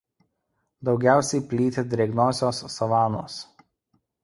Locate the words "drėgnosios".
1.93-2.65